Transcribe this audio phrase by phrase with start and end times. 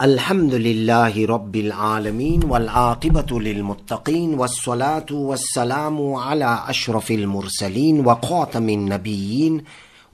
[0.00, 9.64] الحمد لله رب العالمين والعاقبة للمتقين والصلاة والسلام على أشرف المرسلين وخاتم النبيين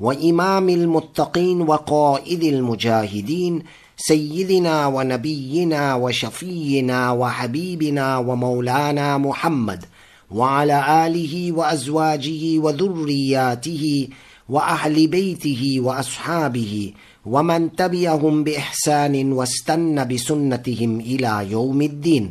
[0.01, 3.63] وإمام المتقين وقائد المجاهدين
[3.97, 9.85] سيدنا ونبينا وشفينا وحبيبنا ومولانا محمد
[10.31, 14.09] وعلى آله وأزواجه وذرياته
[14.49, 16.93] وأهل بيته وأصحابه
[17.29, 22.31] ومن تبعهم بإحسان واستنى بسنتهم إلى يوم الدين.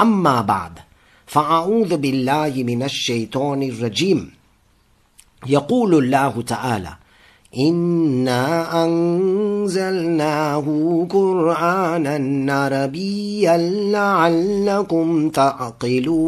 [0.00, 0.72] أما بعد
[1.26, 4.30] فأعوذ بالله من الشيطان الرجيم.
[5.46, 6.96] يقول الله تعالى
[7.58, 10.66] إنا أنزلناه
[11.10, 13.56] قرآنا عربيا
[13.92, 16.24] لعلكم تعقلون.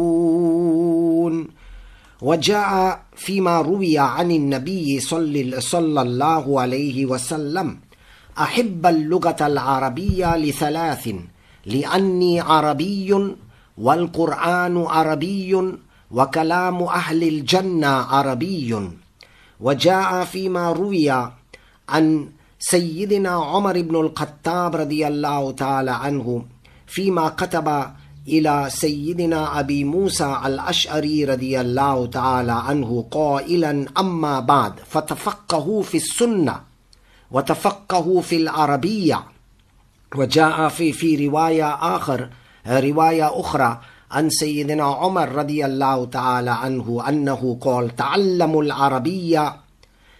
[2.21, 7.79] وجاء فيما روي عن النبي صلى, الله عليه وسلم
[8.37, 11.09] أحب اللغة العربية لثلاث
[11.65, 13.35] لأني عربي
[13.77, 15.73] والقرآن عربي
[16.11, 18.89] وكلام أهل الجنة عربي.
[19.59, 21.09] وجاء فيما روي
[21.89, 26.45] عن سيدنا عمر بن الخطاب رضي الله تعالى عنه
[26.87, 27.83] فيما كتب
[28.27, 36.61] إلى سيدنا أبي موسى الأشعري رضي الله تعالى عنه قائلا أما بعد فتفقهوا في السنة
[37.31, 39.23] وتفقهوا في العربية.
[40.15, 42.29] وجاء في في رواية آخر
[42.67, 43.79] رواية أخرى
[44.11, 49.55] عن سيدنا عمر رضي الله تعالى عنه أنه قال تعلموا العربية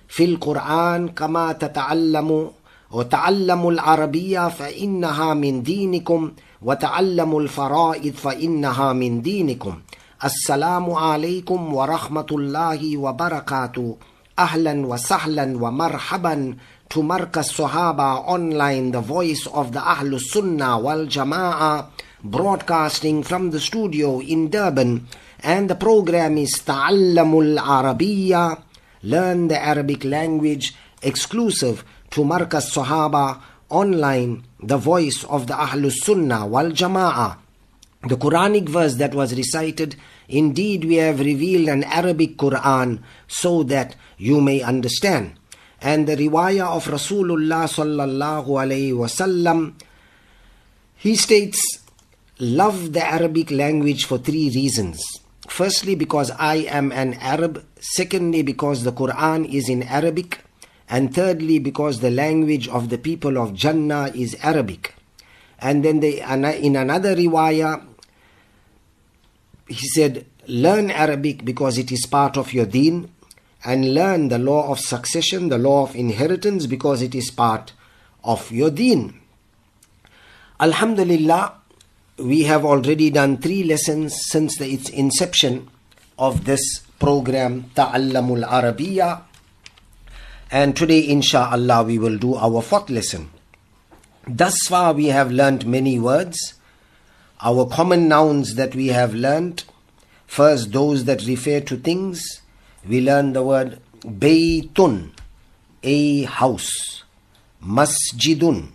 [0.07, 2.47] في القرآن كما تتعلموا
[2.91, 9.79] وتعلموا العربية فإنها من دينكم وتعلموا الفرائض فإنها من دينكم
[10.23, 13.97] السلام عليكم ورحمة الله وبركاته
[14.39, 16.55] أهلا وسهلا ومرحبا
[16.89, 21.87] to Marcus Sahaba online, the voice of the Ahlus Sunnah wal Jama'ah,
[22.23, 25.05] broadcasting from the studio in Durban.
[25.41, 28.61] And the program is Ta'allamul Arabiya,
[29.03, 36.45] learn the Arabic language, exclusive to Marcus Sahaba online, the voice of the Ahlus Sunnah
[36.45, 37.37] wal Jama'ah.
[38.03, 39.95] The Quranic verse that was recited,
[40.29, 45.33] indeed we have revealed an Arabic Quran so that you may understand.
[45.81, 49.73] And the riwayah of Rasulullah sallallahu alayhi wasallam,
[50.95, 51.61] he states,
[52.39, 55.01] love the Arabic language for three reasons.
[55.47, 57.63] Firstly, because I am an Arab.
[57.79, 60.39] Secondly, because the Quran is in Arabic.
[60.89, 64.95] And thirdly, because the language of the people of Jannah is Arabic.
[65.59, 67.85] And then they, in another riwayah,
[69.67, 73.11] he said, learn Arabic because it is part of your deen,
[73.65, 77.73] and learn the law of succession, the law of inheritance, because it is part
[78.23, 79.19] of your deen.
[80.59, 81.53] Alhamdulillah,
[82.17, 85.69] we have already done three lessons since the, its inception
[86.17, 89.23] of this program, Ta'allamul Arabiya.
[90.49, 93.31] And today, inshallah, we will do our fourth lesson.
[94.25, 96.53] Thus far, we have learnt many words.
[97.41, 99.65] Our common nouns that we have learnt.
[100.25, 102.41] First, those that refer to things.
[102.87, 105.11] We learn the word Baytun,
[105.83, 107.03] a house.
[107.61, 108.69] Masjidun,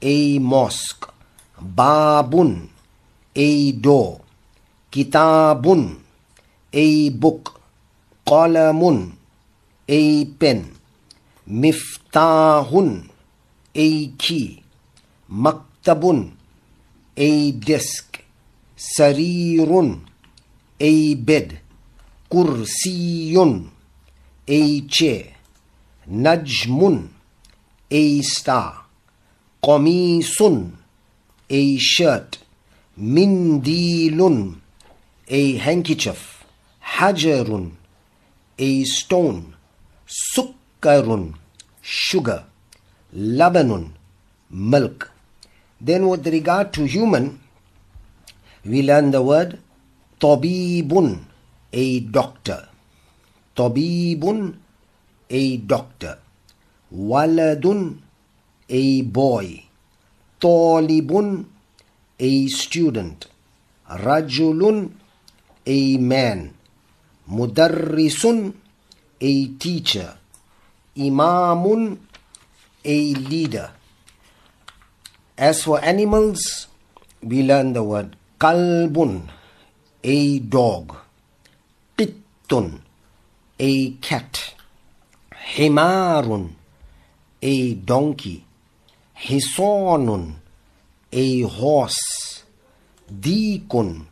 [0.00, 1.12] a mosque.
[1.60, 2.68] Babun,
[3.34, 4.20] a door.
[4.92, 5.98] Kitabun,
[6.72, 7.60] a book.
[8.24, 9.12] Qalamun,
[9.88, 10.76] a pen.
[11.48, 13.10] Miftahun,
[13.74, 14.62] a key.
[15.30, 16.32] Maktabun,
[17.16, 18.22] a desk.
[18.76, 20.00] Sarirun,
[20.78, 21.60] a bed.
[22.30, 23.70] Kursiyun,
[24.46, 25.34] a chair.
[26.08, 27.08] Najmun,
[27.90, 28.86] a star.
[29.62, 30.72] Qamisun,
[31.48, 32.38] a shirt.
[32.98, 34.60] Mindilun,
[35.28, 36.44] a handkerchief.
[36.82, 37.72] Hajarun,
[38.58, 39.54] a stone.
[40.82, 41.34] Sukkarun,
[41.80, 42.44] sugar.
[43.14, 43.92] Labanun,
[44.50, 45.12] milk.
[45.80, 47.38] Then, with regard to human,
[48.64, 49.60] we learn the word
[50.18, 51.20] Tabibun,
[51.72, 52.66] a doctor.
[53.54, 54.56] Tabibun,
[55.30, 56.18] a doctor.
[56.92, 57.98] Waladun,
[58.68, 59.62] a boy.
[60.40, 61.44] Talibun,
[62.18, 63.28] a student.
[63.88, 64.90] Rajulun,
[65.64, 66.54] a man.
[67.30, 68.54] Mudarrisun,
[69.20, 70.18] a teacher.
[70.96, 71.98] Imamun,
[72.84, 73.70] a leader.
[75.38, 76.68] As for animals,
[77.22, 79.28] we learn the word kalbun,
[80.02, 80.96] a dog,
[81.96, 82.80] qittun,
[83.58, 84.54] a cat,
[85.32, 86.50] himarun,
[87.40, 88.44] a donkey,
[89.22, 90.34] Hisanun,
[91.12, 92.42] a horse.
[93.08, 94.06] Deekun,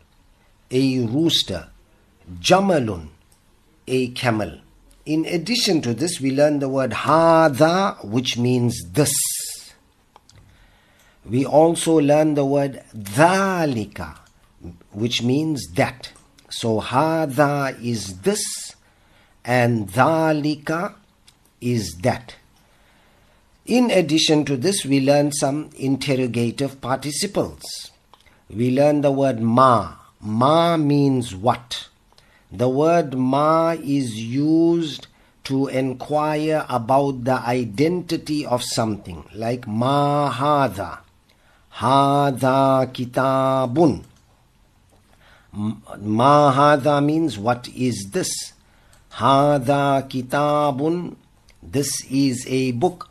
[0.69, 1.67] a rooster.
[2.39, 3.07] Jamalun,
[3.87, 4.61] a camel.
[5.05, 9.11] In addition to this, we learn the word hada, which means this.
[11.25, 14.17] We also learn the word dhalika,
[14.91, 16.11] which means that.
[16.49, 18.75] So hada is this,
[19.43, 20.93] and dhalika
[21.59, 22.35] is that.
[23.65, 27.63] In addition to this, we learn some interrogative participles.
[28.49, 29.95] We learn the word ma.
[30.19, 31.87] Ma means what?
[32.51, 35.07] The word ma is used
[35.45, 40.99] to inquire about the identity of something, like ma hada,
[41.75, 44.03] hada kitabun.
[45.53, 48.51] Ma hada means what is this?
[49.13, 51.15] Hada kitabun,
[51.63, 53.09] this is a book.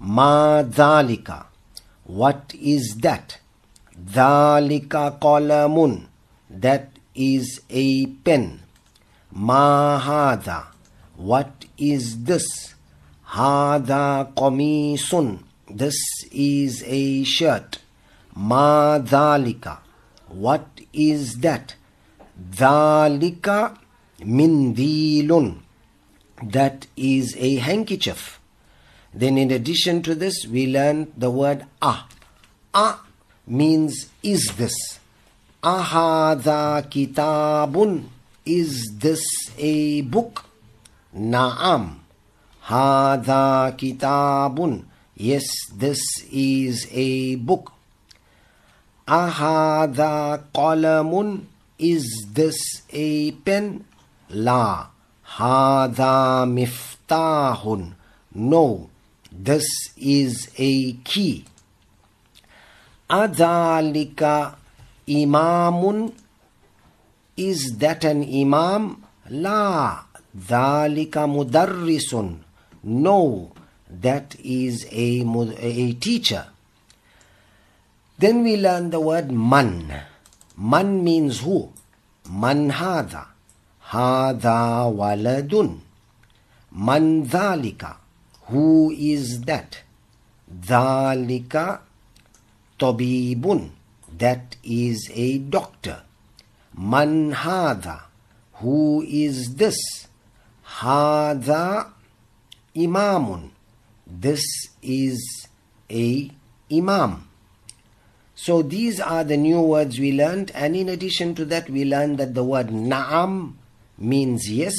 [0.00, 1.46] Ma dhalika,
[2.02, 3.38] what is that?
[3.96, 6.06] Dhalika qalamun,
[6.50, 8.63] that is a pen.
[9.34, 10.66] Ma hada,
[11.16, 12.74] what is this?
[13.26, 15.98] Hada qamisun, this
[16.30, 17.78] is a shirt.
[18.36, 19.78] Ma dhalika,
[20.28, 21.74] what is that?
[22.50, 23.76] Dhalika
[24.20, 25.62] mindilun,
[26.42, 28.40] that is a handkerchief.
[29.12, 32.08] Then, in addition to this, we learn the word ah.
[32.72, 33.04] Ah
[33.46, 34.74] means is this.
[35.62, 38.04] Ahada kitabun,
[38.44, 39.24] is this
[39.58, 40.44] a book?
[41.16, 42.00] Naam.
[42.64, 45.44] Hada kitabun, yes,
[45.76, 46.00] this
[46.32, 47.72] is a book.
[49.06, 51.44] Ahada qalamun,
[51.78, 53.84] is this a pen?
[54.30, 54.88] La.
[55.36, 57.92] Hada miftahun,
[58.34, 58.88] no,
[59.30, 59.66] this
[59.98, 61.44] is a key.
[63.10, 64.56] Adalika
[65.06, 66.12] imamun,
[67.36, 69.04] is that an imam?
[69.30, 70.04] La.
[70.36, 72.40] Dhalika mudarrisun,
[72.82, 73.52] no,
[73.88, 75.24] that is a,
[75.60, 76.46] a teacher.
[78.18, 80.02] Then we learn the word man.
[80.56, 81.72] Man means who?
[82.28, 83.26] Man hada.
[83.86, 85.78] Hada waladun.
[86.72, 87.96] Man dhalika.
[88.46, 89.82] Who is that?
[90.52, 91.78] Dhalika
[92.76, 93.70] tabibun.
[94.18, 96.02] That is a doctor.
[96.76, 98.02] Man hada.
[98.54, 99.78] Who is this?
[100.66, 101.90] Hada
[102.74, 103.50] imamun.
[104.06, 104.44] This
[104.82, 105.48] is
[105.90, 106.30] a
[106.70, 107.28] imam.
[108.34, 112.18] So these are the new words we learned, and in addition to that, we learned
[112.18, 113.54] that the word na'am
[113.96, 114.74] means yes,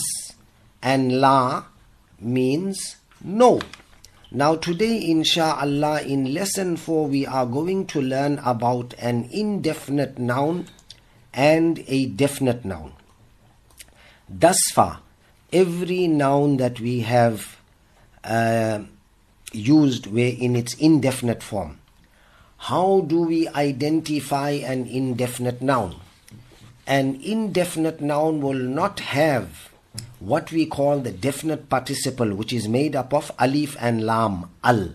[0.82, 1.64] and la
[2.20, 3.62] means no.
[4.32, 10.68] Now, today, insha'Allah, in lesson 4, we are going to learn about an indefinite noun
[11.36, 12.94] and a definite noun.
[14.28, 15.02] Thus far,
[15.54, 17.58] every noun that we have
[18.24, 18.80] uh,
[19.52, 21.78] used were in its indefinite form.
[22.58, 25.98] How do we identify an indefinite noun?
[26.88, 29.70] An indefinite noun will not have
[30.20, 34.94] what we call the definite participle, which is made up of alif and lam, al.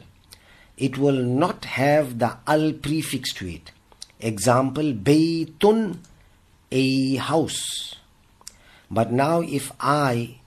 [0.77, 3.71] It will not have the al prefix to it.
[4.19, 5.99] Example, baytun,
[6.71, 7.97] a house.
[8.91, 10.41] But now, if I,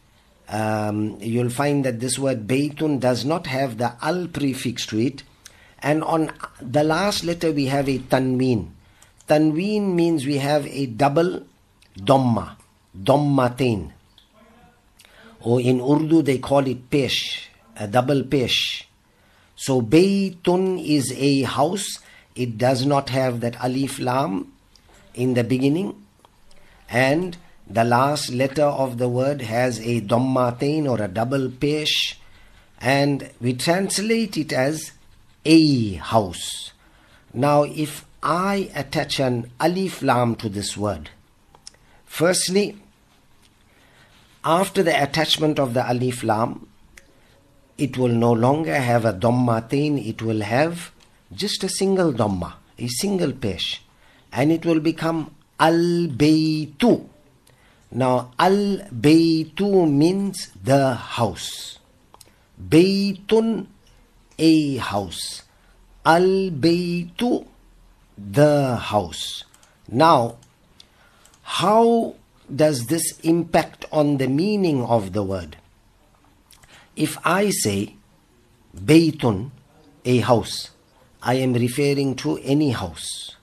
[0.49, 5.23] um, you'll find that this word baytun does not have the al prefix to it,
[5.79, 8.69] and on the last letter we have a tanween.
[9.27, 11.45] Tanween means we have a double
[11.97, 12.55] dhamma,
[12.97, 13.91] dhammatain.
[15.41, 18.83] Or in Urdu they call it pesh, a double pesh.
[19.55, 21.99] So baytun is a house.
[22.35, 24.51] It does not have that alif lam
[25.13, 26.02] in the beginning.
[26.89, 27.37] And
[27.67, 32.15] the last letter of the word has a dhammatain or a double pesh.
[32.79, 34.91] And we translate it as
[35.45, 36.71] a house.
[37.33, 41.09] Now, if I attach an alif lam to this word,
[42.05, 42.77] firstly,
[44.45, 46.67] after the attachment of the alif lam,
[47.77, 50.91] it will no longer have a dhammatain, it will have
[51.33, 53.79] just a single dhamma, a single pesh,
[54.31, 57.07] and it will become al baytu.
[57.91, 61.79] Now, al baytu means the house.
[62.57, 63.67] Baytun,
[64.37, 65.43] a house.
[66.05, 67.45] Al baytu,
[68.17, 69.43] the house.
[69.87, 70.37] Now,
[71.43, 72.15] how
[72.53, 75.57] does this impact on the meaning of the word?
[76.95, 77.95] If I say
[78.75, 79.51] baytun,
[80.05, 80.71] a house,
[81.21, 83.35] I am referring to any house.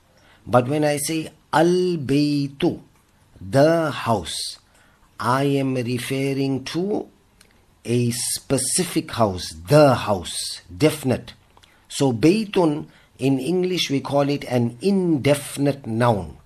[0.47, 2.81] But when I say al baytu,
[3.41, 4.59] the house,
[5.19, 7.09] I am referring to
[7.85, 11.35] a specific house, the house, definite.
[11.89, 12.87] So baytun
[13.19, 16.37] in English we call it an indefinite noun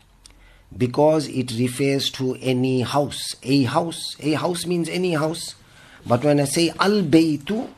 [0.77, 3.37] because it refers to any house.
[3.43, 5.55] A house, a house means any house.
[6.07, 7.69] But when I say al baytu,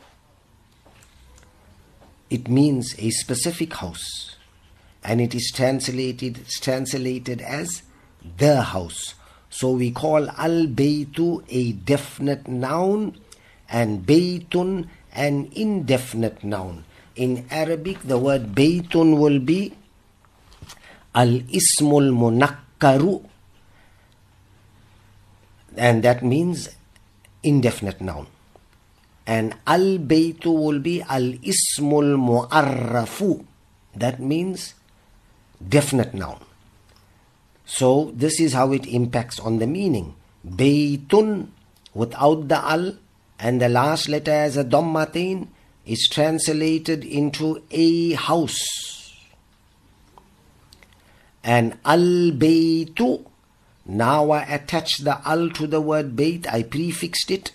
[2.29, 4.36] it means a specific house
[5.07, 7.81] and it is translated translated as
[8.37, 9.15] the house.
[9.49, 13.15] So we call al baytu a definite noun
[13.71, 16.83] and baytun an indefinite noun.
[17.15, 19.71] In arabic the word baytun will be
[21.15, 23.23] al ismul munakkaru.
[25.77, 26.67] And that means
[27.43, 28.27] indefinite noun.
[29.25, 33.45] And al baytu will be al ismul mu'arrafu.
[33.95, 34.75] That means
[35.65, 36.39] definite noun
[37.65, 41.47] so this is how it impacts on the meaning baytun
[41.93, 42.95] without the al
[43.39, 45.47] and the last letter as a dhammatain
[45.85, 49.15] is translated into a house
[51.43, 53.25] and al baytu
[53.85, 57.53] now I attach the al to the word bayt I prefixed it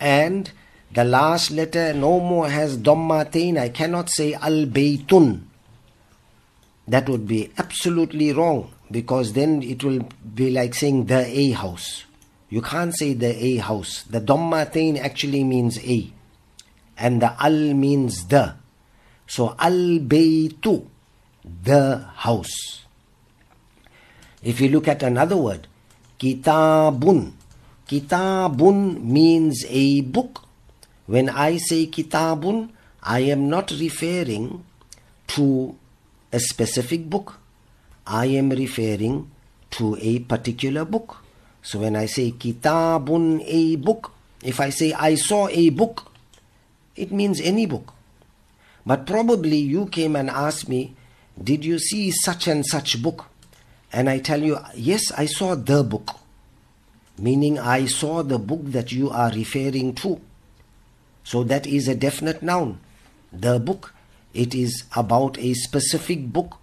[0.00, 0.50] and
[0.94, 3.58] the last letter no more has dhammatain.
[3.58, 5.42] I cannot say al baytun.
[6.86, 12.04] That would be absolutely wrong because then it will be like saying the A house.
[12.50, 14.02] You can't say the A house.
[14.04, 16.12] The dhammatain actually means A.
[16.96, 18.54] And the al means the.
[19.26, 20.86] So al baytu,
[21.42, 22.84] the house.
[24.42, 25.66] If you look at another word,
[26.20, 27.32] kitabun.
[27.88, 30.44] Kitabun means a book
[31.06, 32.70] when I say kitabun,
[33.02, 34.64] I am not referring
[35.36, 35.76] to
[36.34, 37.38] a specific book.
[38.06, 39.30] I am referring
[39.70, 41.18] to a particular book.
[41.62, 44.12] So when I say kitabun, a book,
[44.42, 46.10] if I say I saw a book,
[46.96, 47.94] it means any book.
[48.84, 50.94] But probably you came and asked me,
[51.42, 53.26] Did you see such and such book?
[53.92, 56.18] And I tell you, Yes, I saw the book.
[57.16, 60.20] Meaning I saw the book that you are referring to.
[61.22, 62.80] So that is a definite noun.
[63.32, 63.94] The book,
[64.34, 66.58] it is about a specific book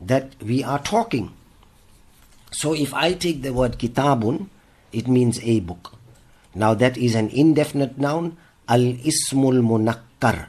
[0.00, 1.32] that we are talking.
[2.50, 4.48] So if I take the word kitabun,
[4.92, 5.94] it means a book.
[6.54, 8.36] Now that is an indefinite noun,
[8.68, 10.48] al ismul munakkar.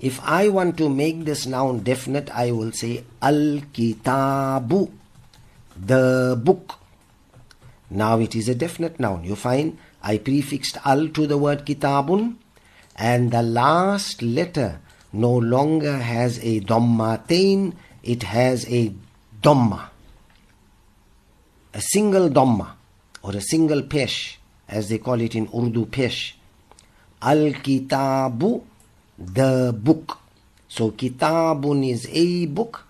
[0.00, 4.90] If I want to make this noun definite, I will say al kitabu,
[5.76, 6.80] the book.
[7.90, 9.24] Now it is a definite noun.
[9.24, 12.36] You find I prefixed al to the word kitabun
[12.96, 14.80] and the last letter
[15.14, 18.92] no longer has a dhammatain, it has a
[19.42, 19.88] dhamma.
[21.72, 22.72] A single dhamma
[23.22, 24.36] or a single pesh,
[24.68, 26.34] as they call it in Urdu pesh.
[27.22, 28.62] Al kitabu,
[29.18, 30.18] the book.
[30.68, 32.84] So kitabun is a book.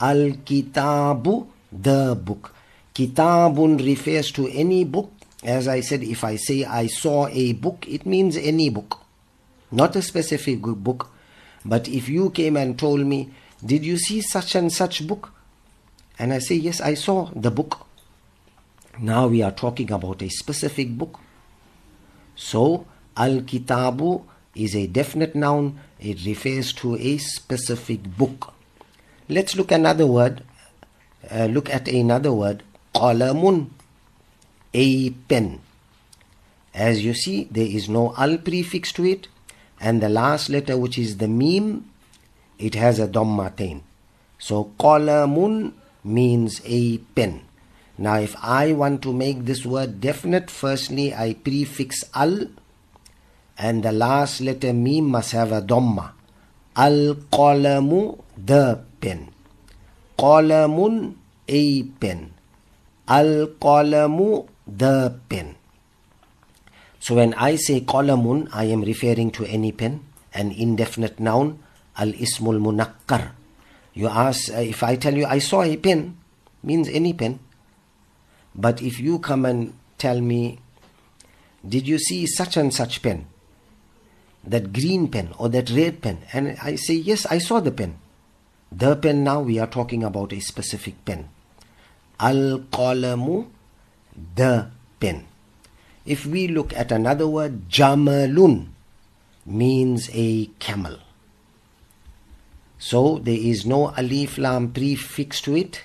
[0.00, 2.54] Al kitabu, the book.
[2.94, 5.12] Kitabun refers to any book.
[5.42, 9.00] As I said, if I say I saw a book, it means any book
[9.72, 11.10] not a specific book.
[11.64, 13.30] But if you came and told me,
[13.64, 15.32] Did you see such and such book?
[16.18, 17.86] And I say, Yes, I saw the book.
[18.98, 21.20] Now we are talking about a specific book.
[22.36, 22.86] So,
[23.16, 24.24] Al Kitabu
[24.54, 28.54] is a definite noun, it refers to a specific book.
[29.28, 30.42] Let's look another word.
[31.30, 32.62] Uh, look at another word,
[32.94, 33.68] qalamun,
[34.72, 35.60] a pen.
[36.74, 39.28] As you see, there is no al prefix to it
[39.80, 41.90] and the last letter which is the meme
[42.58, 43.80] it has a dhammatain
[44.40, 45.72] so qalamun
[46.02, 47.44] means a pen.
[47.98, 52.48] Now if i want to make this word definite firstly i prefix al
[53.58, 56.12] and the last letter meme must have a dhamma.
[56.74, 59.28] Al qalamu the pen.
[60.18, 61.14] Qalamun
[61.46, 62.32] a pen.
[63.06, 65.56] Al qalamu the pen
[67.00, 70.04] so when I say qalamun, I am referring to any pen,
[70.34, 71.58] an indefinite noun,
[71.96, 73.32] al ismul munakkar.
[73.94, 76.16] You ask, uh, if I tell you I saw a pen,
[76.62, 77.40] means any pen.
[78.54, 80.58] But if you come and tell me,
[81.66, 83.26] did you see such and such pen?
[84.44, 86.20] That green pen or that red pen?
[86.32, 87.96] And I say, yes, I saw the pen.
[88.70, 91.28] The pen now we are talking about a specific pen.
[92.20, 93.48] Al qalamu,
[94.36, 94.68] the
[95.00, 95.29] pen.
[96.04, 98.68] If we look at another word, jamalun
[99.44, 100.98] means a camel.
[102.78, 105.82] So there is no alif lam prefix to it.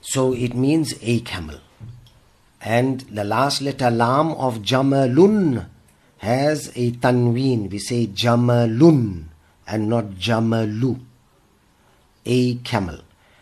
[0.00, 1.58] So it means a camel.
[2.60, 5.66] And the last letter lam of jamalun
[6.18, 7.68] has a tanween.
[7.68, 9.24] We say jamalun
[9.66, 11.00] and not jamalu.
[12.24, 13.00] A camel.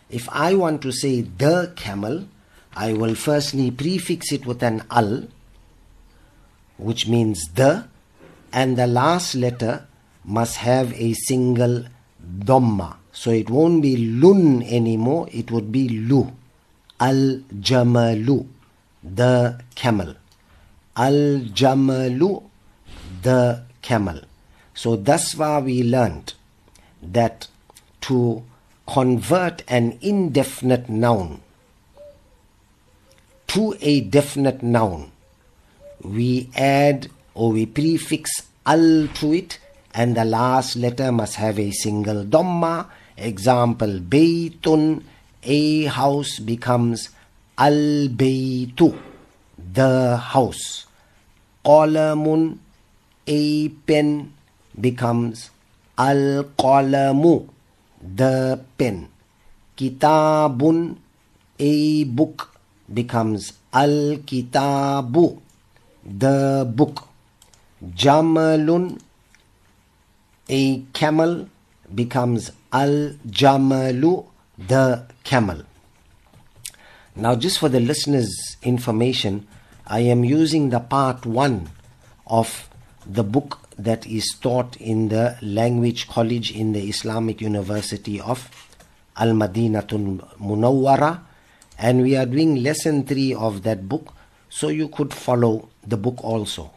[0.08, 2.26] If I want to say the camel,
[2.74, 5.26] I will firstly prefix it with an al,
[6.76, 7.88] which means the,
[8.52, 9.86] and the last letter
[10.24, 11.84] must have a single
[12.38, 12.96] dhamma.
[13.12, 16.32] So it won't be lun anymore, it would be lu.
[17.00, 18.46] Al jamalu,
[19.02, 20.14] the camel.
[20.96, 22.42] Al jamalu,
[23.22, 24.20] the camel.
[24.74, 26.34] So thus far we learned
[27.02, 27.48] that
[28.02, 28.44] to
[28.86, 31.40] convert an indefinite noun
[33.50, 35.10] to a definite noun,
[36.04, 38.30] we add or we prefix
[38.64, 39.58] al to it
[39.92, 42.86] and the last letter must have a single dhamma.
[43.16, 45.02] Example, baytun,
[45.42, 47.10] a house becomes
[47.58, 48.96] al baytu,
[49.58, 50.86] the house.
[51.64, 52.58] Qalamun,
[53.26, 54.32] a pen
[54.80, 55.50] becomes
[55.98, 57.48] al qalamu,
[58.00, 59.08] the pen.
[59.76, 60.96] Kitabun,
[61.58, 62.49] a book
[62.92, 65.40] becomes al kitabu,
[66.04, 67.06] the book.
[67.82, 69.00] Jamalun,
[70.48, 71.48] a camel
[71.94, 74.26] becomes al jamalu,
[74.58, 75.62] the camel.
[77.16, 79.46] Now, just for the listeners' information,
[79.86, 81.70] I am using the part one
[82.26, 82.68] of
[83.06, 88.48] the book that is taught in the language college in the Islamic University of
[89.16, 91.20] Al Madinatul Munawwara,
[91.80, 94.12] and we are doing lesson three of that book,
[94.50, 96.70] so you could follow the book also.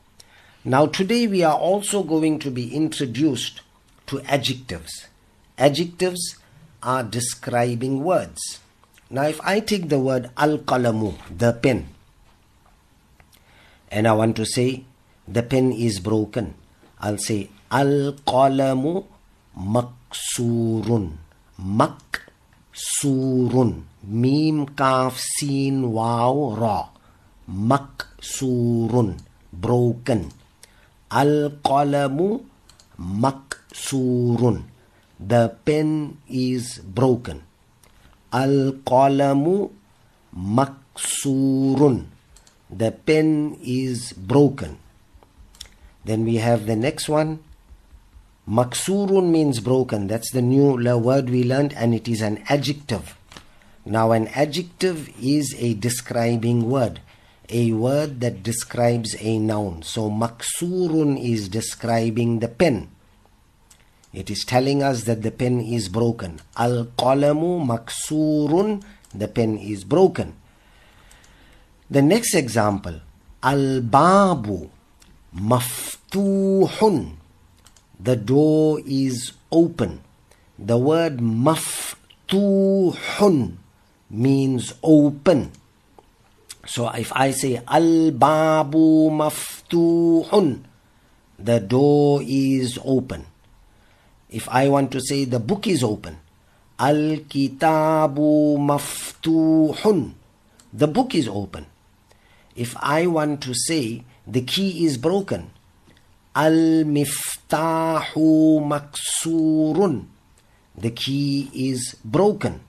[0.64, 3.60] Now, today we are also going to be introduced
[4.08, 5.08] to adjectives.
[5.58, 6.38] Adjectives
[6.82, 8.62] are describing words.
[9.10, 11.90] Now, if I take the word al qalamu, the pen,
[13.92, 14.86] and I want to say
[15.28, 16.54] the pen is broken,
[17.02, 19.06] I'll say al qalamu
[19.60, 21.18] maksurun.
[22.74, 23.86] Maksurun.
[24.04, 26.90] Mim kaf sin waw ra.
[27.48, 29.18] Maksurun.
[29.54, 30.32] Broken.
[31.12, 32.42] Al qalamu
[32.98, 34.64] maksurun.
[35.20, 37.44] The pen is broken.
[38.32, 39.70] Al qalamu
[40.34, 42.06] maksurun.
[42.74, 44.78] The pen is broken.
[46.04, 47.40] Then we have the next one.
[48.48, 50.08] Maksurun means broken.
[50.08, 53.16] That's the new word we learned, and it is an adjective.
[53.86, 57.00] Now, an adjective is a describing word,
[57.50, 59.84] a word that describes a noun.
[59.84, 62.90] So, maksurun is describing the pen.
[64.14, 66.40] It is telling us that the pen is broken.
[66.58, 70.36] Al qalamu maksurun, the pen is broken.
[71.90, 73.00] The next example,
[73.42, 74.70] al babu
[75.36, 77.23] maftuhun.
[78.04, 80.04] The door is open.
[80.60, 81.96] The word maftuhun
[84.12, 85.52] means open.
[86.68, 90.64] So if I say al babu maftuhun,
[91.40, 93.26] the door is open.
[94.30, 96.20] If I want to say the book is open,
[96.78, 100.12] al kitabu maftuhun,
[100.74, 101.68] the book is open.
[102.54, 105.52] If I want to say the key is broken,
[106.36, 108.26] miftahu
[108.66, 110.06] maksurun,
[110.76, 112.62] the key is broken.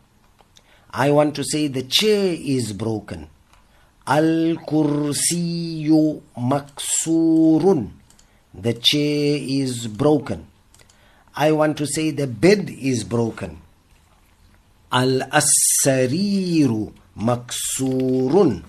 [0.90, 3.28] I want to say the chair is broken.
[4.06, 7.90] Kursiyu maksurun.
[8.54, 10.46] The chair is broken.
[11.34, 13.58] I want to say the bed is broken.
[14.92, 18.62] Asariru maksurun.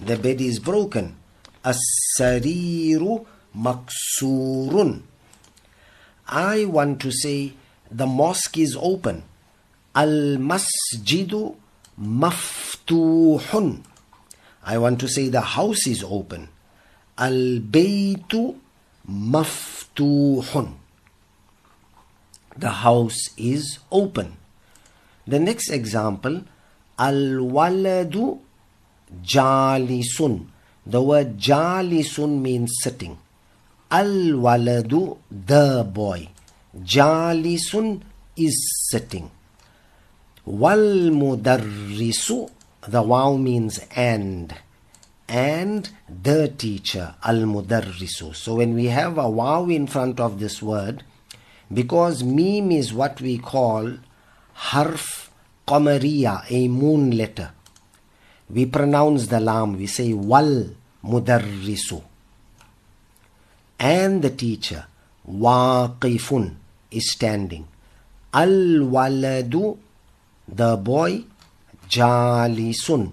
[0.00, 1.16] The bed is broken.
[1.64, 5.02] As-sariru maksurun.
[6.28, 7.54] I want to say
[7.90, 9.22] the mosque is open.
[9.94, 11.56] Al masjidu
[12.00, 13.82] maftuhun.
[14.64, 16.48] I want to say the house is open.
[17.16, 18.56] Al baytu
[19.08, 20.74] maftuhun.
[22.56, 24.36] The house is open.
[25.26, 26.42] The next example,
[26.98, 28.40] al waladu
[29.22, 30.46] jalisun.
[30.86, 33.18] The word jalisun means sitting.
[34.00, 34.12] Al
[34.44, 36.28] waladu, the boy.
[36.94, 38.02] Jalisun
[38.36, 38.56] is
[38.90, 39.30] sitting.
[40.44, 42.50] Wal mudarrisu,
[42.86, 44.54] the wow means and.
[45.28, 48.34] And the teacher, al mudarrisu.
[48.34, 51.02] So when we have a wow in front of this word,
[51.72, 53.98] Because meme is what we call
[54.52, 55.30] harf
[55.66, 57.50] qamariya, a moon letter.
[58.48, 60.70] We pronounce the lam, we say wal
[61.02, 62.02] mudarrisu.
[63.78, 64.86] And the teacher,
[65.28, 66.54] waqifun,
[66.90, 67.68] is standing.
[68.32, 69.78] Al waladu,
[70.48, 71.24] the boy,
[71.88, 73.12] jalisun,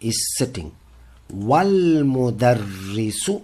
[0.00, 0.72] is sitting.
[1.30, 3.42] Wal mudarrisu,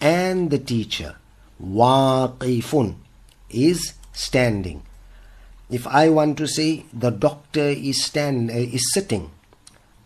[0.00, 1.16] and the teacher,
[1.62, 2.94] waqifun,
[3.50, 4.82] is standing.
[5.68, 9.30] If I want to say the doctor is stand uh, is sitting,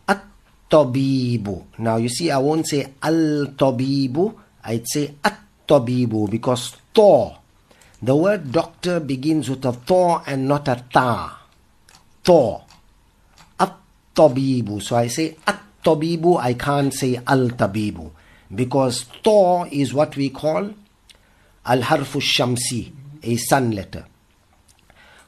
[0.09, 1.65] at-tabibu.
[1.79, 4.35] Now you see, I won't say al-tabibu.
[4.65, 5.15] I'd say
[5.71, 7.33] at-tabibu because to.
[8.03, 11.39] The word doctor begins with a to and not a ta.
[12.25, 12.61] To.
[13.59, 14.83] At-tabibu.
[14.83, 16.39] So I say at-tabibu.
[16.41, 18.11] I can't say al-tabibu
[18.55, 20.71] because to is what we call
[21.67, 22.91] al-harfu shamsi,
[23.23, 24.07] a sun letter.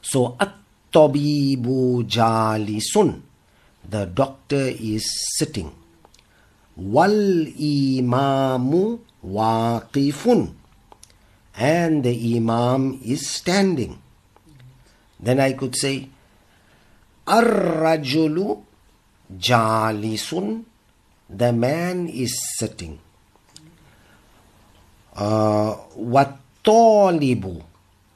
[0.01, 3.21] So at-tabibu jalisun.
[3.87, 5.05] The doctor is
[5.37, 5.71] sitting.
[6.75, 10.55] Wal imamu waqifun.
[11.55, 14.01] And the imam is standing.
[15.19, 16.09] Then I could say
[17.27, 18.63] Ar-rajulu
[19.37, 20.65] jalisun.
[21.29, 22.99] The man is sitting.
[25.15, 25.75] Uh.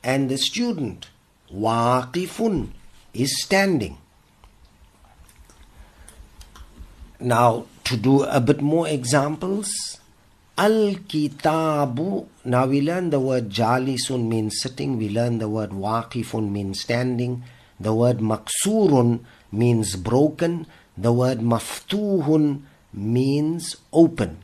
[0.04, 1.10] And the student
[1.54, 2.70] waqifun
[3.14, 3.98] is standing.
[7.20, 10.00] Now, to do a bit more examples,
[10.60, 12.26] Al Kitabu.
[12.46, 17.44] Now we learn the word Jalisun means sitting, we learn the word Waqifun means standing,
[17.80, 19.20] the word Maksurun
[19.52, 20.66] means broken,
[20.98, 24.40] the word Maftuhun means open.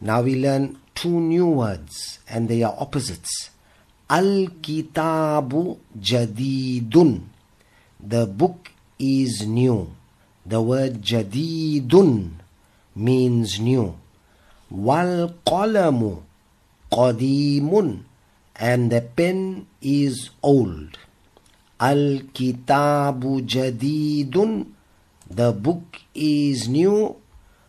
[0.00, 3.50] Now we learn two new words and they are opposites.
[4.10, 7.22] Al Kitabu Jadidun.
[8.00, 9.94] The book is new.
[10.44, 12.30] The word Jadidun
[12.96, 13.94] means new.
[14.70, 15.34] Wal
[16.90, 18.00] Qadimun.
[18.56, 20.96] And the pen is old.
[21.78, 24.66] Al Kitabu Jadidun.
[25.28, 27.16] The book is new.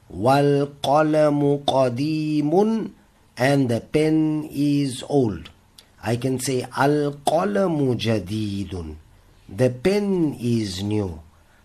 [0.09, 2.91] Wal Qadimun.
[3.37, 5.49] And the pen is old.
[6.01, 8.95] I can say Al qalamu jadidun.
[9.49, 11.19] The pen is new.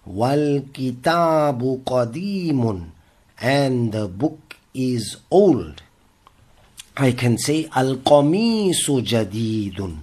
[0.05, 2.91] Wal kitabu qadimun.
[3.41, 4.41] And the book
[4.75, 5.83] is old.
[6.97, 9.99] I can say Al qamisu jadidun.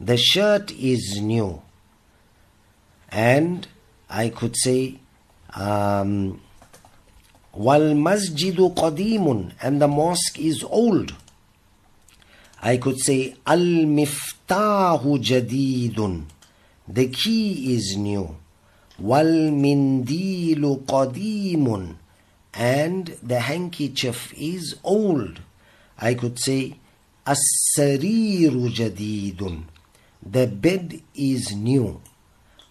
[0.00, 1.62] The shirt is new.
[3.10, 3.66] And
[4.08, 4.98] I could say
[5.54, 6.40] um,
[7.52, 9.52] Wal masjidu qadimun.
[9.62, 11.14] And the mosque is old.
[12.60, 16.24] I could say Al Miftahu Jadidun.
[16.88, 18.36] The key is new.
[18.98, 21.94] Wal Mindilu Qadimun.
[22.54, 25.40] And the handkerchief is old.
[25.98, 26.78] I could say
[27.26, 29.64] Sariru Jadidun.
[30.24, 32.00] The bed is new.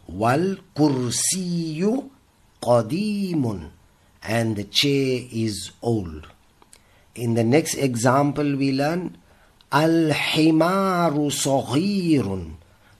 [0.07, 2.09] Wal Kursiyu
[2.61, 3.69] Qadimun.
[4.23, 6.27] And the chair is old.
[7.15, 9.17] In the next example, we learn
[9.71, 12.55] Al-himaru saghirun.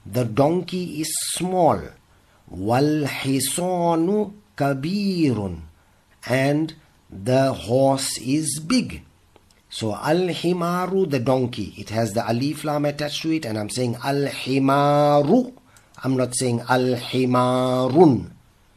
[0.06, 1.82] The donkey is small.
[2.50, 5.67] Wal-hisanu kabirun.
[6.28, 6.76] And
[7.10, 9.04] the horse is big.
[9.70, 11.74] So al-himaru, the donkey.
[11.78, 15.54] It has the alif lam attached to it and I'm saying al-himaru.
[16.04, 18.32] I'm not saying al-himarun.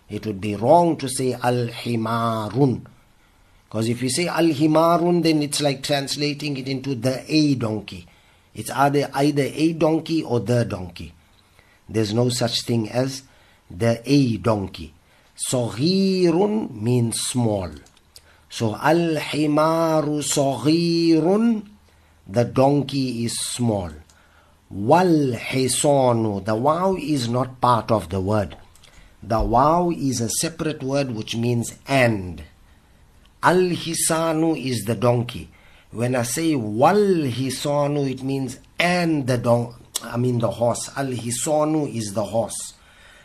[0.08, 2.86] It would be wrong to say al-himarun.
[3.70, 8.04] Because if you say al himarun, then it's like translating it into the a donkey.
[8.52, 11.14] It's either either a donkey or the donkey.
[11.88, 13.22] There's no such thing as
[13.70, 14.92] the a donkey.
[15.48, 17.70] Saghirun means small.
[18.48, 21.66] So al himaru saghirun,
[22.26, 23.90] the donkey is small.
[24.70, 28.56] Wal hisanu, the wow is not part of the word.
[29.22, 32.42] The wow is a separate word which means and.
[33.42, 35.50] Al Hisanu is the donkey.
[35.92, 40.90] When I say Wal Hisanu, it means and the don I mean the horse.
[40.96, 42.74] Al Hisanu is the horse.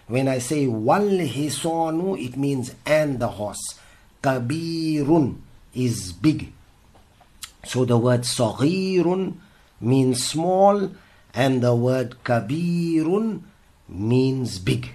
[0.07, 3.79] When I say Wal Hisanu, it means and the horse.
[4.21, 5.37] Kabirun
[5.73, 6.51] is big.
[7.63, 9.37] So the word Saghirun
[9.81, 10.91] means small
[11.33, 13.41] and the word Kabirun
[13.89, 14.89] means big.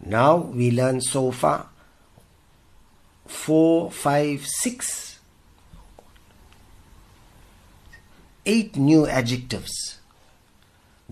[0.00, 1.68] Now we learn so far
[3.26, 5.18] four, five, six,
[8.46, 9.98] eight new adjectives.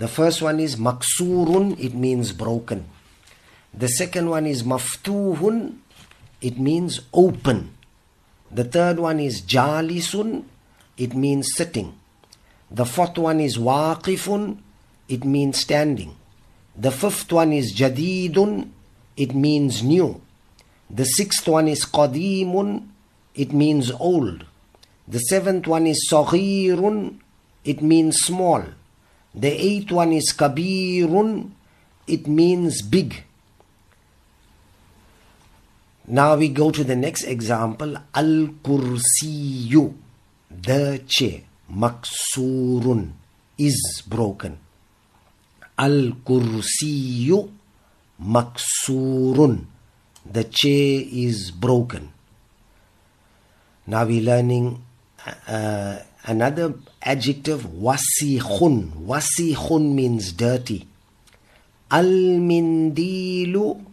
[0.02, 2.86] The first one is maksurun, it means broken.
[3.72, 5.76] The second one is maftuhun,
[6.40, 7.70] it means open.
[8.50, 10.42] The third one is jalisun,
[10.96, 11.94] it means sitting.
[12.68, 14.58] The fourth one is waqifun,
[15.08, 16.16] it means standing.
[16.76, 18.70] The fifth one is jadidun,
[19.16, 20.20] it means new.
[20.90, 22.88] The sixth one is qadimun,
[23.36, 24.46] it means old.
[25.06, 27.20] The seventh one is saghirun,
[27.64, 28.64] it means small.
[29.34, 31.50] The eighth one is kabirun,
[32.06, 33.24] it means big.
[36.06, 37.96] Now we go to the next example.
[38.14, 39.94] Al kursiyu,
[40.50, 41.42] the chair,
[41.72, 43.12] maksurun,
[43.56, 44.58] is broken.
[45.78, 47.50] Al kursiyu,
[48.22, 49.64] maksurun,
[50.30, 52.12] the chair is broken.
[53.86, 54.84] Now we're learning
[55.46, 59.06] uh, another adjective, wasikhun.
[59.06, 60.86] Wasikhun means dirty.
[61.90, 63.84] Al mindilu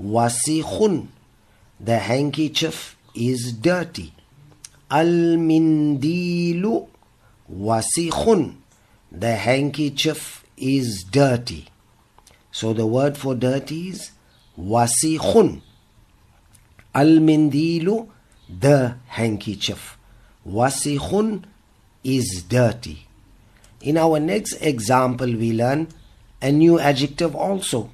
[0.00, 1.08] wasikhun.
[1.80, 4.12] The handkerchief is dirty.
[4.90, 6.88] Al mindilu
[7.52, 8.54] wasikhun.
[9.12, 11.66] The handkerchief is dirty.
[12.50, 14.12] So the word for dirty is
[14.58, 15.60] wasikhun.
[16.94, 18.08] Al mindilu,
[18.48, 19.98] the handkerchief.
[20.46, 21.44] Wasikhun
[22.02, 23.06] is dirty.
[23.80, 25.88] In our next example, we learn
[26.40, 27.90] a new adjective also.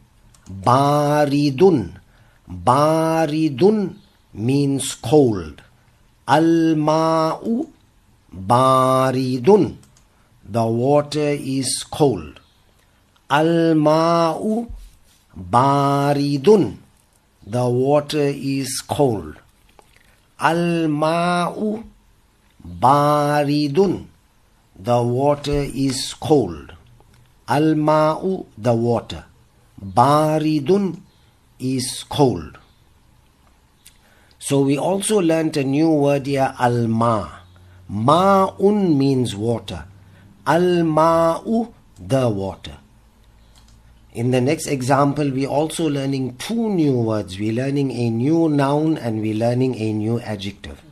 [0.51, 2.01] Baridun.
[2.49, 3.97] Baridun
[4.35, 5.63] means cold.
[6.27, 7.69] Al-ma'u
[8.35, 9.77] baridun.
[10.45, 12.41] The water is cold.
[13.31, 14.71] Al-ma'u
[15.39, 16.77] baridun.
[17.47, 19.37] The water is cold.
[20.41, 21.85] Al-ma'u
[22.67, 24.07] baridun.
[24.79, 26.75] The water is cold.
[27.49, 29.25] Al-ma'u, the water.
[29.83, 31.01] Baridun
[31.59, 32.59] is cold.
[34.39, 37.29] So we also learnt a new word here, al-ma.
[37.91, 39.85] Ma'un means water.
[40.47, 42.79] Al-ma'u, the water.
[44.13, 47.39] In the next example, we're also learning two new words.
[47.39, 50.83] We're learning a new noun and we're learning a new adjective.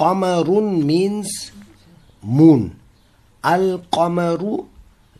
[0.00, 1.52] Qamarun means
[2.22, 2.80] moon.
[3.44, 4.66] Al-qamaru,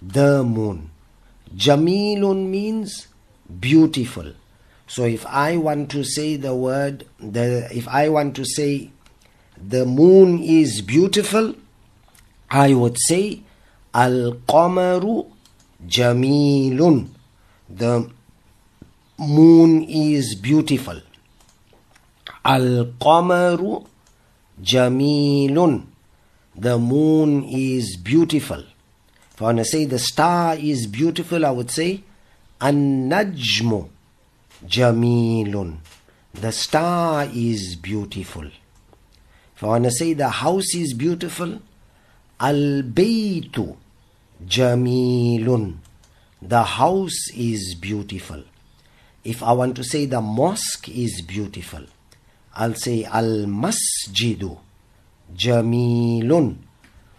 [0.01, 0.91] the moon.
[1.55, 3.09] Jamilun means
[3.61, 4.33] beautiful.
[4.87, 8.91] So if I want to say the word, the if I want to say
[9.57, 11.55] the moon is beautiful,
[12.51, 13.43] I would say
[13.93, 15.31] Al-qamaru
[15.87, 17.09] jamilun.
[17.69, 18.11] The
[19.19, 21.03] moon is beautiful.
[22.45, 23.87] Al-qamaru
[24.63, 25.87] jamilun.
[26.57, 28.65] The moon is beautiful.
[29.35, 32.03] If I want to say the star is beautiful, I would say
[32.61, 33.89] An-najmu
[34.67, 35.79] jamilun.
[36.35, 38.47] The star is beautiful.
[39.57, 41.61] If I want to say the house is beautiful,
[42.39, 43.77] Al-baytu
[44.47, 45.77] jamilun.
[46.43, 48.43] The house is beautiful.
[49.25, 51.85] If I want to say the mosque is beautiful,
[52.61, 54.59] I'll say Al-masjidu
[55.35, 56.57] jamilun.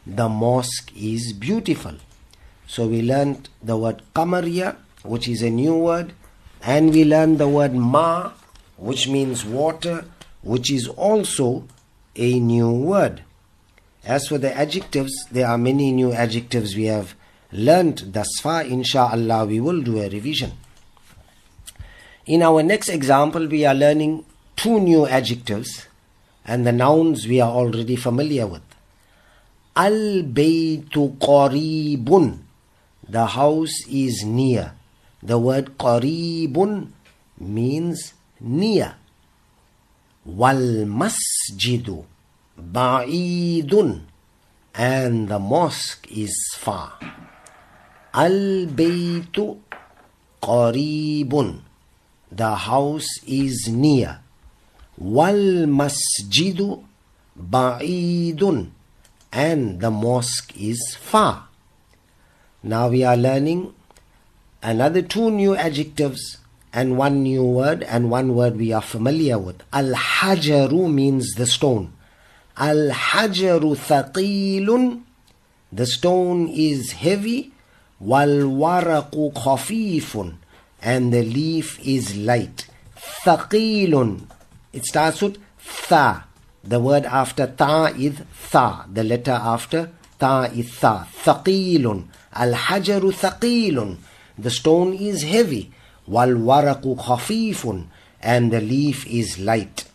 [0.06, 1.96] The mosque is beautiful.
[2.68, 6.14] So we learned the word qamariya, which is a new word,
[6.62, 8.34] and we learned the word ma,
[8.78, 10.06] which means water,
[10.44, 11.64] which is also
[12.16, 13.24] a new word.
[14.06, 17.16] As for the adjectives, there are many new adjectives we have
[17.52, 18.64] learned thus far.
[18.64, 20.52] Insha'Allah, we will do a revision.
[22.28, 24.24] In our next example, we are learning
[24.62, 25.88] two new adjectives,
[26.46, 28.62] and the nouns we are already familiar with.
[29.76, 32.38] Al baytu qaribun.
[33.10, 34.74] The house is near.
[35.24, 36.92] The word qaribun
[37.40, 38.94] means near.
[40.26, 42.06] Wal masjidu
[42.56, 44.02] ba'idun.
[44.76, 47.00] And the mosque is far.
[48.14, 49.58] Al baytu
[50.40, 51.62] qaribun.
[52.32, 54.20] The house is near.
[55.02, 56.84] Wal masjidu
[57.36, 58.70] ba'idun.
[59.32, 61.48] And the mosque is far.
[62.62, 63.74] Now we are learning
[64.62, 66.38] another two new adjectives
[66.72, 69.64] and one new word and one word we are familiar with.
[69.74, 71.94] Al hajaru means the stone.
[72.56, 75.02] Al hajaru thaqilun.
[75.72, 77.54] The stone is heavy.
[78.00, 80.36] Wal waraqu khafifun.
[80.80, 82.68] And the leaf is light.
[83.26, 84.28] Thaqilun.
[84.74, 85.38] It starts with
[85.90, 86.24] tha.
[86.64, 88.86] The word after ta is tha.
[88.92, 89.90] The letter after
[90.22, 93.98] ta itha thaqilun al-hajaru thaqilun
[94.38, 95.72] the stone is heavy
[96.08, 97.88] wal waraqu khafifun
[98.22, 99.86] and the leaf is light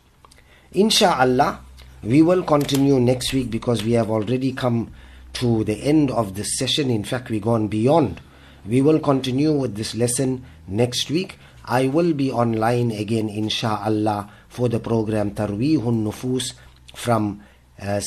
[0.75, 1.61] Insha'Allah,
[2.03, 4.91] we will continue next week because we have already come
[5.35, 6.91] to the end of this session.
[6.91, 8.21] In fact, we've gone beyond.
[8.67, 11.39] We will continue with this lesson next week.
[11.65, 16.54] I will be online again, insha'Allah, for the program Tarweehun Nufus
[16.96, 17.42] from
[17.82, 18.00] uh,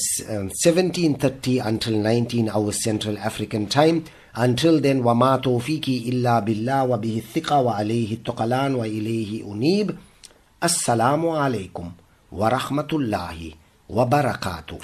[0.64, 4.04] 17.30 until 19 hours Central African Time.
[4.34, 9.96] Until then, وَمَا تَوْفِيقِي إِلَّا بِاللَّهِ وَبِهِ الثِّقَةِ وَعَلَيْهِ التُّقَلَانُ وَإِلَيْهِ أُنِيبُ
[10.64, 11.92] السلام عليكم
[12.32, 13.52] ورحمة الله
[13.88, 14.78] وبركاته